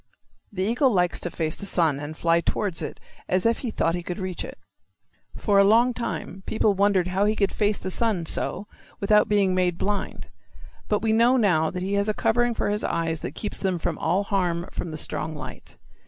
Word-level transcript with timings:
The 0.51 0.63
eagle 0.63 0.91
likes 0.91 1.19
to 1.19 1.29
face 1.29 1.53
the 1.53 1.67
sun 1.67 1.99
and 1.99 2.17
fly 2.17 2.41
towards 2.41 2.81
it 2.81 2.99
as 3.29 3.45
if 3.45 3.59
he 3.59 3.69
thought 3.69 3.93
he 3.93 4.01
could 4.01 4.17
reach 4.17 4.43
it. 4.43 4.57
For 5.37 5.59
a 5.59 5.63
long 5.63 5.93
time 5.93 6.41
people 6.47 6.73
wondered 6.73 7.09
how 7.09 7.25
he 7.25 7.35
could 7.35 7.51
face 7.51 7.77
the 7.77 7.91
sun 7.91 8.25
so 8.25 8.65
without 8.99 9.29
being 9.29 9.53
made 9.53 9.77
blind. 9.77 10.29
But 10.87 11.03
we 11.03 11.13
know 11.13 11.37
now 11.37 11.69
that 11.69 11.83
he 11.83 11.93
has 11.93 12.09
a 12.09 12.15
covering 12.15 12.55
for 12.55 12.71
his 12.71 12.83
eyes 12.83 13.19
that 13.19 13.35
keeps 13.35 13.59
them 13.59 13.77
from 13.77 13.99
all 13.99 14.23
harm 14.23 14.67
from 14.71 14.89
the 14.89 14.97
strong 14.97 15.35
light. 15.35 15.77